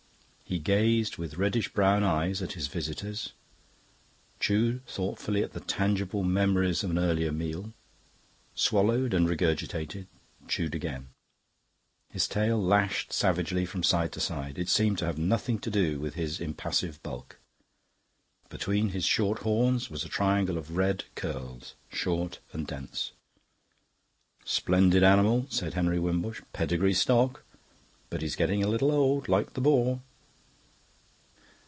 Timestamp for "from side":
13.65-14.11